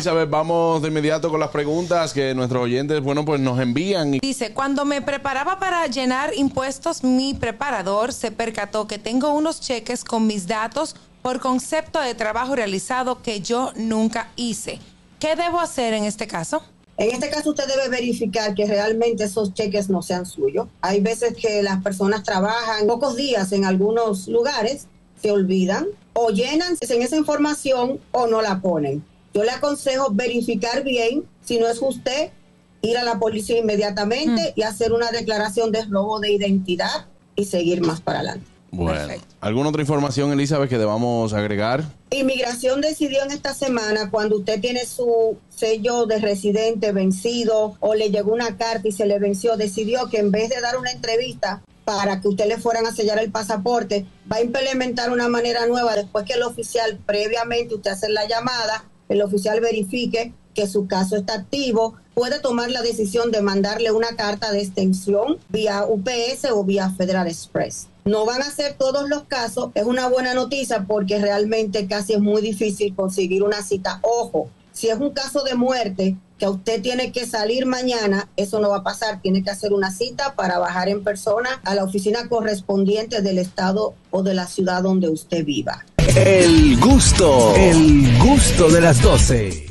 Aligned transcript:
Elizabeth, 0.00 0.30
vamos 0.30 0.80
de 0.80 0.88
inmediato 0.88 1.28
con 1.28 1.40
las 1.40 1.50
preguntas 1.50 2.14
que 2.14 2.34
nuestros 2.34 2.62
oyentes, 2.62 3.02
bueno, 3.02 3.22
pues 3.22 3.38
nos 3.38 3.60
envían. 3.60 4.12
Dice, 4.12 4.54
cuando 4.54 4.86
me 4.86 5.02
preparaba 5.02 5.58
para 5.58 5.86
llenar 5.88 6.32
impuestos, 6.34 7.04
mi 7.04 7.34
preparador 7.34 8.14
se 8.14 8.30
percató 8.30 8.86
que 8.86 8.98
tengo 8.98 9.34
unos 9.34 9.60
cheques 9.60 10.02
con 10.02 10.26
mis 10.26 10.46
datos 10.46 10.96
por 11.20 11.38
concepto 11.38 12.00
de 12.00 12.14
trabajo 12.14 12.56
realizado 12.56 13.20
que 13.20 13.42
yo 13.42 13.74
nunca 13.76 14.30
hice. 14.36 14.78
¿Qué 15.18 15.36
debo 15.36 15.60
hacer 15.60 15.92
en 15.92 16.04
este 16.04 16.26
caso? 16.26 16.62
En 16.96 17.10
este 17.10 17.28
caso 17.28 17.50
usted 17.50 17.66
debe 17.66 17.90
verificar 17.90 18.54
que 18.54 18.64
realmente 18.64 19.24
esos 19.24 19.52
cheques 19.52 19.90
no 19.90 20.00
sean 20.00 20.24
suyos. 20.24 20.66
Hay 20.80 21.00
veces 21.02 21.34
que 21.36 21.62
las 21.62 21.82
personas 21.82 22.22
trabajan 22.22 22.86
pocos 22.86 23.16
días 23.16 23.52
en 23.52 23.66
algunos 23.66 24.28
lugares, 24.28 24.86
se 25.20 25.30
olvidan 25.30 25.88
o 26.14 26.30
llenan 26.30 26.78
en 26.80 27.02
esa 27.02 27.16
información 27.16 28.00
o 28.12 28.26
no 28.26 28.40
la 28.40 28.62
ponen. 28.62 29.04
Yo 29.32 29.44
le 29.44 29.50
aconsejo 29.50 30.10
verificar 30.10 30.82
bien 30.82 31.24
si 31.44 31.58
no 31.58 31.68
es 31.68 31.80
usted, 31.80 32.30
ir 32.82 32.98
a 32.98 33.04
la 33.04 33.18
policía 33.18 33.58
inmediatamente 33.58 34.52
y 34.56 34.62
hacer 34.62 34.92
una 34.92 35.10
declaración 35.10 35.70
de 35.70 35.84
robo 35.84 36.20
de 36.20 36.32
identidad 36.32 37.06
y 37.36 37.44
seguir 37.44 37.80
más 37.80 38.00
para 38.00 38.20
adelante. 38.20 38.46
Bueno, 38.72 39.14
¿alguna 39.40 39.70
otra 39.70 39.82
información, 39.82 40.30
Elizabeth, 40.30 40.70
que 40.70 40.78
debamos 40.78 41.32
agregar? 41.32 41.84
Inmigración 42.10 42.80
decidió 42.80 43.22
en 43.24 43.32
esta 43.32 43.52
semana, 43.52 44.10
cuando 44.10 44.38
usted 44.38 44.60
tiene 44.60 44.86
su 44.86 45.38
sello 45.48 46.06
de 46.06 46.20
residente 46.20 46.92
vencido 46.92 47.76
o 47.80 47.94
le 47.94 48.10
llegó 48.10 48.32
una 48.32 48.56
carta 48.56 48.86
y 48.86 48.92
se 48.92 49.06
le 49.06 49.18
venció, 49.18 49.56
decidió 49.56 50.08
que 50.08 50.18
en 50.18 50.30
vez 50.30 50.50
de 50.50 50.60
dar 50.60 50.76
una 50.76 50.92
entrevista 50.92 51.62
para 51.84 52.20
que 52.20 52.28
usted 52.28 52.46
le 52.46 52.58
fueran 52.58 52.86
a 52.86 52.92
sellar 52.92 53.18
el 53.18 53.32
pasaporte, 53.32 54.06
va 54.30 54.36
a 54.36 54.42
implementar 54.42 55.10
una 55.10 55.28
manera 55.28 55.66
nueva 55.66 55.96
después 55.96 56.24
que 56.24 56.34
el 56.34 56.42
oficial, 56.42 57.00
previamente 57.04 57.74
usted 57.74 57.90
hace 57.90 58.08
la 58.08 58.28
llamada, 58.28 58.84
el 59.10 59.20
oficial 59.22 59.60
verifique 59.60 60.32
que 60.54 60.66
su 60.66 60.86
caso 60.86 61.16
está 61.16 61.34
activo, 61.34 61.94
puede 62.14 62.40
tomar 62.40 62.70
la 62.70 62.82
decisión 62.82 63.30
de 63.30 63.42
mandarle 63.42 63.92
una 63.92 64.16
carta 64.16 64.50
de 64.52 64.62
extensión 64.62 65.38
vía 65.48 65.84
UPS 65.86 66.50
o 66.52 66.64
vía 66.64 66.90
Federal 66.90 67.26
Express. 67.26 67.88
No 68.04 68.24
van 68.24 68.42
a 68.42 68.50
ser 68.50 68.74
todos 68.74 69.08
los 69.08 69.24
casos, 69.24 69.70
es 69.74 69.84
una 69.84 70.08
buena 70.08 70.32
noticia 70.32 70.86
porque 70.86 71.18
realmente 71.18 71.86
casi 71.86 72.14
es 72.14 72.20
muy 72.20 72.40
difícil 72.40 72.94
conseguir 72.94 73.42
una 73.42 73.62
cita. 73.62 74.00
Ojo, 74.02 74.48
si 74.72 74.88
es 74.88 74.98
un 74.98 75.10
caso 75.10 75.42
de 75.42 75.54
muerte 75.54 76.16
que 76.38 76.48
usted 76.48 76.80
tiene 76.80 77.12
que 77.12 77.26
salir 77.26 77.66
mañana, 77.66 78.28
eso 78.36 78.60
no 78.60 78.70
va 78.70 78.78
a 78.78 78.82
pasar. 78.82 79.20
Tiene 79.20 79.42
que 79.42 79.50
hacer 79.50 79.72
una 79.74 79.90
cita 79.90 80.34
para 80.36 80.58
bajar 80.58 80.88
en 80.88 81.04
persona 81.04 81.60
a 81.64 81.74
la 81.74 81.84
oficina 81.84 82.28
correspondiente 82.28 83.20
del 83.20 83.38
estado 83.38 83.94
o 84.10 84.22
de 84.22 84.34
la 84.34 84.46
ciudad 84.46 84.82
donde 84.82 85.10
usted 85.10 85.44
viva. 85.44 85.84
El 86.16 86.76
gusto, 86.78 87.54
el 87.54 88.18
gusto 88.18 88.68
de 88.68 88.80
las 88.80 89.00
12. 89.00 89.62